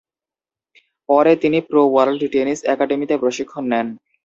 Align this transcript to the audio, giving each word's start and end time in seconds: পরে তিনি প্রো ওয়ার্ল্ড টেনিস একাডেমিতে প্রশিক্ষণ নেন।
পরে 1.09 1.31
তিনি 1.43 1.57
প্রো 1.69 1.81
ওয়ার্ল্ড 1.87 2.21
টেনিস 2.33 2.59
একাডেমিতে 2.73 3.15
প্রশিক্ষণ 3.23 3.63
নেন। 3.71 3.87